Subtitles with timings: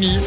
[0.00, 0.20] 7h30.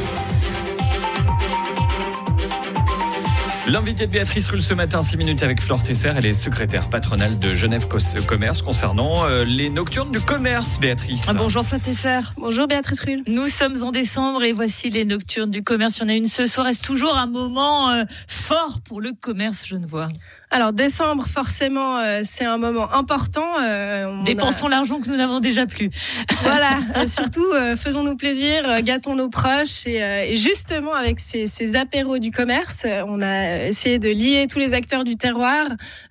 [3.66, 7.40] L'invité de Béatrice Rulle ce matin, 6 minutes avec Flore Tesser, elle est secrétaire patronale
[7.40, 7.88] de Genève
[8.28, 11.26] Commerce concernant euh, les nocturnes du commerce, Béatrice.
[11.30, 12.20] Ah, bonjour Flore Tesser.
[12.38, 13.24] Bonjour Béatrice Rulle.
[13.26, 16.00] Nous sommes en décembre et voici les nocturnes du commerce.
[16.00, 16.68] Il y en a une ce soir.
[16.68, 20.10] Est-ce toujours un moment euh, fort pour le commerce genevois?
[20.54, 23.48] Alors décembre, forcément, euh, c'est un moment important.
[23.60, 25.90] Euh, Dépensons l'argent que nous n'avons déjà plus.
[26.44, 27.44] voilà, euh, surtout
[27.76, 33.66] faisons-nous plaisir, gâtons nos proches et, justement avec ces, ces, apéros du commerce, on a
[33.66, 35.66] essayé de lier tous les acteurs du terroir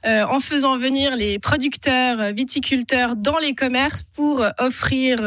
[0.04, 5.18] en faisant venir les producteurs, viticulteurs dans les commerces pour offrir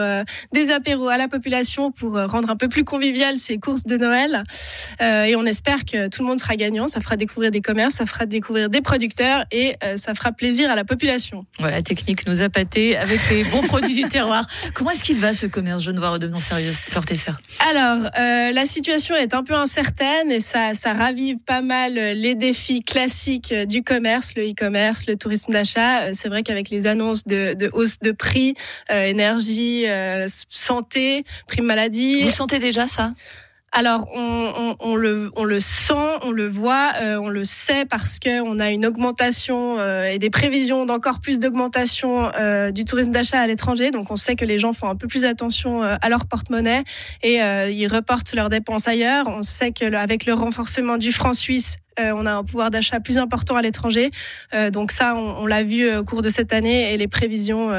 [0.51, 4.43] des apéros à la population pour rendre un peu plus convivial ces courses de Noël.
[5.02, 6.88] Et on espère que tout le monde sera gagnant.
[6.88, 10.70] Ça fera découvrir des commerces, ça fera découvrir des producteurs et euh, ça fera plaisir
[10.70, 11.45] à la population.
[11.59, 14.45] Voilà, la technique nous a pâté avec les bons produits du terroir.
[14.73, 17.04] Comment est-ce qu'il va ce commerce Je ne vois redevenir sérieuse, Fleur
[17.70, 22.35] Alors, euh, la situation est un peu incertaine et ça, ça ravive pas mal les
[22.35, 26.04] défis classiques du commerce, le e-commerce, le tourisme d'achat.
[26.04, 28.55] Euh, c'est vrai qu'avec les annonces de, de, hausse de prix,
[28.90, 29.85] énergie,
[30.49, 32.24] santé, prime maladie.
[32.24, 33.12] Vous sentez déjà ça?
[33.77, 38.57] Alors, on, le, on le sent, on le voit, euh, on le sait parce qu'on
[38.57, 43.48] a une augmentation euh, et des prévisions d'encore plus d'augmentation euh, du tourisme d'achat à
[43.48, 43.91] l'étranger.
[43.91, 46.85] Donc, on sait que les gens font un peu plus attention à leur porte-monnaie
[47.21, 49.27] et ils reportent leurs dépenses ailleurs.
[49.27, 52.99] On sait que avec le renforcement du franc suisse, euh, on a un pouvoir d'achat
[52.99, 54.12] plus important à l'étranger.
[54.54, 57.71] Euh, donc ça, on, l'a vu euh, au cours de cette année et les prévisions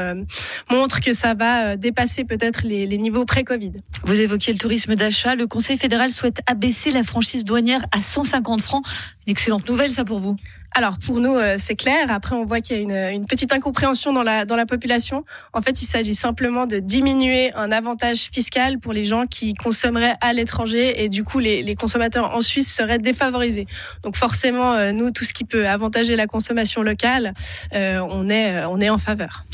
[0.69, 3.73] montrent que ça va dépasser peut-être les, les niveaux pré-Covid.
[4.05, 5.35] Vous évoquiez le tourisme d'achat.
[5.35, 8.85] Le Conseil fédéral souhaite abaisser la franchise douanière à 150 francs.
[9.25, 10.35] Une excellente nouvelle, ça pour vous
[10.77, 12.11] alors pour nous, euh, c'est clair.
[12.11, 15.25] Après, on voit qu'il y a une, petite incompréhension dans la, dans la population.
[15.53, 20.13] En fait, il s'agit simplement de diminuer un avantage fiscal pour les gens qui consommeraient
[20.21, 23.65] à l'étranger et du coup, les, consommateurs en Suisse seraient défavorisés.
[24.03, 27.33] Donc forcément, euh, nous, tout ce qui peut avantager la consommation locale,
[27.73, 29.45] euh, on, est, on est en faveur.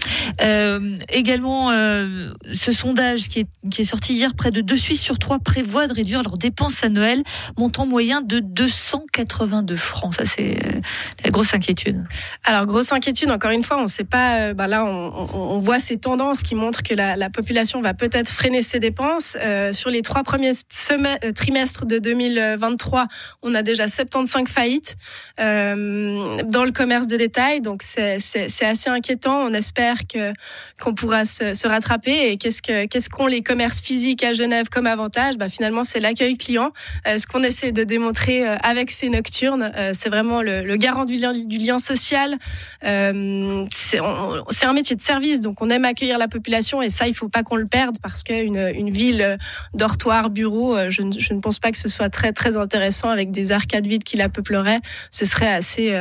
[0.41, 5.39] Euh, également, euh, ce sondage qui est, sorti hier, près de 2 Suisses sur 3
[5.39, 7.23] prévoient de réduire leurs dépenses Noël,
[7.57, 10.13] montant moyen de 282 francs.
[10.15, 10.81] Ça, c'est euh,
[11.23, 12.03] la grosse inquiétude.
[12.43, 15.97] Alors, grosse inquiétude, encore une fois, on ne sait pas, bah là, on, voit ces
[15.97, 19.37] tendances qui montrent que la, la population va peut-être freiner ses dépenses.
[19.71, 23.07] sur les trois premiers semaines, trimestres de 2023,
[23.43, 24.95] on a déjà 75 faillites
[25.37, 28.17] dans le commerce de détail, donc c'est
[28.65, 29.45] assez inquiétant.
[29.45, 30.05] On espère
[30.81, 32.31] qu'on pourra se, rattraper.
[32.31, 35.37] Et qu'est-ce que qu'ont les commerces physiques à Genève comme avantage?
[35.37, 36.71] Bah, Finalement, c'est l'accueil client.
[37.07, 41.05] Euh, ce qu'on essaie de démontrer euh, avec ces nocturnes, euh, c'est vraiment le, garant
[41.05, 42.37] du lien, du lien social.
[42.81, 47.29] c'est un métier de service, donc on aime accueillir la population et ça, il faut
[47.29, 49.37] pas qu'on le perde parce qu'une une ville
[49.73, 53.51] dortoir, bureau, je, je, ne pense pas que ce soit très très intéressant avec des
[53.51, 54.81] arcades vides qui la peupleraient.
[55.11, 55.93] Ce serait assez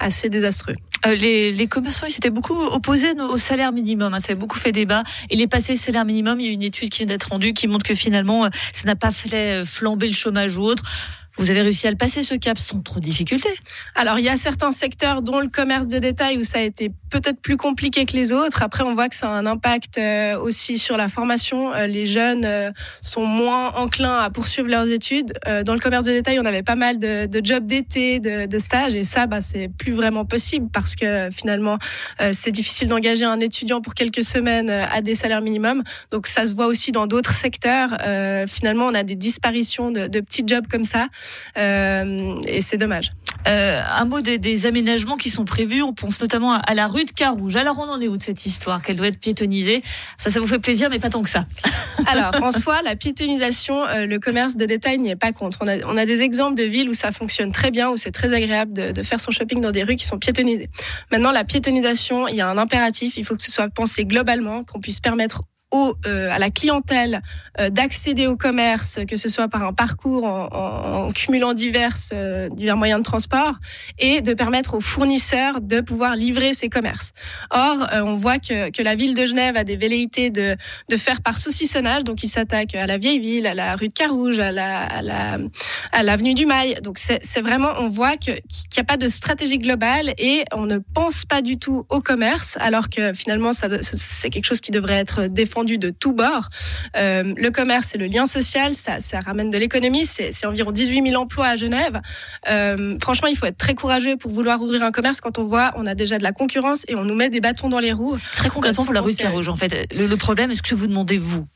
[0.00, 0.76] assez désastreux.
[1.06, 4.14] Euh, les, les, commerçants ils s'étaient beaucoup opposés au salaire minimum.
[4.14, 5.02] Hein, ça a beaucoup fait débat.
[5.30, 6.40] Il est passé salaire minimum.
[6.40, 8.84] Il y a une étude qui vient d'être rendue qui montre que finalement, euh, ça
[8.84, 10.82] n'a pas fait flamber le chômage ou autre.
[11.38, 13.52] Vous avez réussi à le passer ce cap sans trop de difficultés.
[13.94, 16.90] Alors il y a certains secteurs dont le commerce de détail où ça a été
[17.10, 18.62] peut-être plus compliqué que les autres.
[18.62, 21.74] Après on voit que ça a un impact euh, aussi sur la formation.
[21.74, 22.70] Euh, les jeunes euh,
[23.02, 25.32] sont moins enclins à poursuivre leurs études.
[25.64, 29.04] Dans le commerce de détail on avait pas mal de, jobs d'été, de, stages et
[29.04, 31.78] ça bah, c'est plus vraiment possible parce que finalement
[32.32, 35.82] c'est difficile d'engager un étudiant pour quelques semaines à des salaires minimums.
[36.10, 37.90] Donc ça se voit aussi dans d'autres secteurs.
[38.48, 41.08] finalement on a des disparitions de petits jobs comme ça.
[41.58, 43.12] Euh, et c'est dommage.
[43.48, 45.82] Euh, un mot des, aménagements qui sont prévus.
[45.82, 47.56] On pense notamment à, la rue de Carouge.
[47.56, 49.82] Alors, on en est où de cette histoire Qu'elle doit être piétonisée
[50.16, 51.46] Ça, ça vous fait plaisir, mais pas tant que ça.
[52.06, 55.58] Alors, en soi, la piétonisation, euh, le commerce de détail n'y est pas contre.
[55.62, 58.10] On a, on a, des exemples de villes où ça fonctionne très bien, où c'est
[58.10, 60.68] très agréable de, de, faire son shopping dans des rues qui sont piétonisées.
[61.12, 63.16] Maintenant, la piétonisation, il y a un impératif.
[63.16, 65.42] Il faut que ce soit pensé globalement, qu'on puisse permettre
[66.06, 67.22] euh, à la clientèle
[67.60, 72.76] euh, d'accéder au commerce, que ce soit par un parcours en, cumulant divers, euh, divers
[72.76, 73.54] moyens de transport,
[73.98, 77.12] et de permettre aux fournisseurs de pouvoir livrer ces commerces.
[77.50, 80.56] Or, on voit que, que, la ville de Genève a des velléités de,
[80.88, 83.92] de faire par saucissonnage, donc il s'attaque à la vieille ville, à la rue de
[83.92, 85.38] Carouge, à la
[85.92, 86.80] à l'avenue du Mail.
[86.82, 90.78] Donc c'est vraiment, on voit qu'il n'y a pas de stratégie globale et on ne
[90.78, 95.26] pense pas du tout au commerce, alors que finalement c'est quelque chose qui devrait être
[95.26, 96.48] défendu de tout bord.
[96.96, 100.06] Euh, le commerce et le lien social, ça, ça ramène de l'économie.
[100.06, 102.00] C'est environ 18 000 emplois à Genève.
[102.48, 105.72] Euh, franchement, il faut être très courageux pour vouloir ouvrir un commerce quand on voit
[105.76, 108.18] on a déjà de la concurrence et on nous met des bâtons dans les roues.
[108.36, 109.92] Très concrètement pour la rue de Carouge, en fait.
[109.94, 111.46] Le, le problème, est-ce que vous demandez vous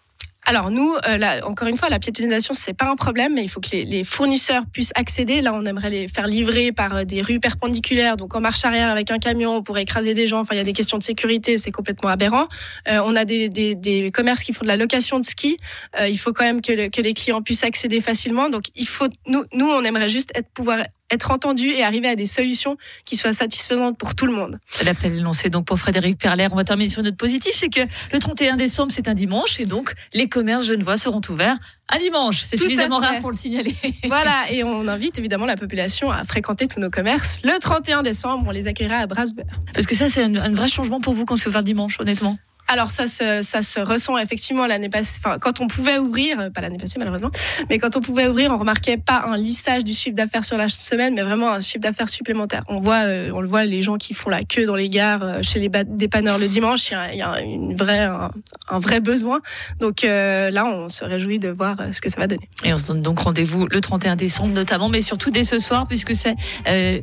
[0.51, 3.49] Alors nous, euh, là, encore une fois, la piétonisation c'est pas un problème, mais il
[3.49, 5.43] faut que les, les, fournisseurs puissent accéder.
[5.43, 8.89] Là, on aimerait les faire livrer par euh, des rues perpendiculaires, donc en marche arrière
[8.89, 10.41] avec un camion pour écraser des gens.
[10.41, 12.49] Enfin, il y a des questions de sécurité, c'est complètement aberrant.
[12.89, 15.57] Euh, on a des, des, des, commerces qui font de la location de ski.
[16.01, 18.49] Euh, il faut quand même que, le, que les clients puissent accéder facilement.
[18.49, 22.15] Donc, il faut nous, nous, on aimerait juste être pouvoir être entendu et arriver à
[22.15, 24.59] des solutions qui soient satisfaisantes pour tout le monde.
[24.85, 26.49] L'appel lancé donc pour Frédéric Perler.
[26.51, 27.81] On va terminer sur notre positif, c'est que
[28.13, 31.57] le 31 décembre, c'est un dimanche et donc les commerces genevois seront ouverts
[31.93, 32.45] un dimanche.
[32.47, 33.75] C'est suffisamment rare pour le signaler.
[34.05, 37.41] Voilà, et on invite évidemment la population à fréquenter tous nos commerces.
[37.45, 39.47] Le 31 décembre, on les accueillera à Brasbert.
[39.75, 42.37] Parce que ça, c'est un, un vrai changement pour vous quand c'est ouvert dimanche, honnêtement
[42.71, 45.21] alors ça se, ça se ressent effectivement l'année passée.
[45.41, 47.31] Quand on pouvait ouvrir, euh, pas l'année passée malheureusement,
[47.69, 50.69] mais quand on pouvait ouvrir, on remarquait pas un lissage du chiffre d'affaires sur la
[50.69, 52.63] semaine, mais vraiment un chiffre d'affaires supplémentaire.
[52.69, 55.23] On voit, euh, on le voit, les gens qui font la queue dans les gares,
[55.23, 59.41] euh, chez les dépanneurs le dimanche, il y a, une vraie, un, vrai besoin.
[59.81, 62.49] Donc là, on se réjouit de voir ce que ça va donner.
[62.65, 65.87] Et on se donne donc rendez-vous le 31 décembre notamment, mais surtout dès ce soir,
[65.89, 66.37] puisque c'est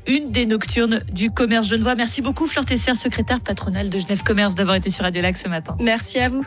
[0.08, 1.96] une des nocturnes du commerce genevois.
[1.96, 5.50] Merci beaucoup, Fleur Tesser, secrétaire patronale de Genève Commerce, d'avoir été sur Radio Lac ce
[5.80, 6.44] Merci à vous.